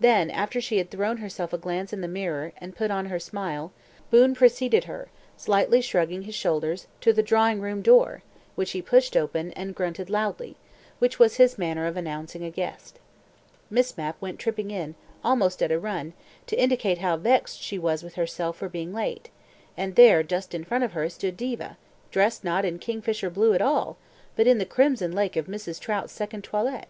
Then, 0.00 0.32
after 0.32 0.60
she 0.60 0.78
had 0.78 0.90
thrown 0.90 1.18
herself 1.18 1.52
a 1.52 1.58
glance 1.58 1.92
in 1.92 2.00
the 2.00 2.08
mirror, 2.08 2.50
and 2.58 2.74
put 2.74 2.90
on 2.90 3.06
her 3.06 3.20
smile, 3.20 3.70
Boon 4.10 4.34
preceded 4.34 4.86
her, 4.86 5.10
slightly 5.36 5.80
shrugging 5.80 6.22
his 6.22 6.34
shoulders, 6.34 6.88
to 7.02 7.12
the 7.12 7.22
drawing 7.22 7.60
room 7.60 7.80
door, 7.80 8.24
which 8.56 8.72
he 8.72 8.82
pushed 8.82 9.16
open, 9.16 9.52
and 9.52 9.76
grunted 9.76 10.10
loudly, 10.10 10.56
which 10.98 11.20
was 11.20 11.36
his 11.36 11.56
manner 11.56 11.86
of 11.86 11.96
announcing 11.96 12.42
a 12.42 12.50
guest. 12.50 12.98
Miss 13.70 13.96
Mapp 13.96 14.20
went 14.20 14.40
tripping 14.40 14.72
in, 14.72 14.96
almost 15.22 15.62
at 15.62 15.70
a 15.70 15.78
run, 15.78 16.14
to 16.48 16.60
indicate 16.60 16.98
how 16.98 17.16
vexed 17.16 17.62
she 17.62 17.78
was 17.78 18.02
with 18.02 18.14
herself 18.16 18.56
for 18.56 18.68
being 18.68 18.92
late, 18.92 19.30
and 19.76 19.94
there, 19.94 20.24
just 20.24 20.52
in 20.52 20.64
front 20.64 20.82
of 20.82 20.94
her, 20.94 21.08
stood 21.08 21.36
Diva, 21.36 21.76
dressed 22.10 22.42
not 22.42 22.64
in 22.64 22.80
kingfisher 22.80 23.30
blue 23.30 23.54
at 23.54 23.62
all, 23.62 23.98
but 24.34 24.48
in 24.48 24.58
the 24.58 24.66
crimson 24.66 25.12
lake 25.12 25.36
of 25.36 25.46
Mrs. 25.46 25.78
Trout's 25.78 26.12
second 26.12 26.42
toilet. 26.42 26.88